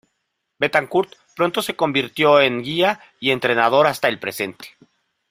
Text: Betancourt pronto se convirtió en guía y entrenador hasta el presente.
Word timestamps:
Betancourt 0.57 1.13
pronto 1.35 1.61
se 1.61 1.75
convirtió 1.75 2.41
en 2.41 2.63
guía 2.63 2.99
y 3.19 3.29
entrenador 3.29 3.85
hasta 3.85 4.07
el 4.07 4.17
presente. 4.17 4.69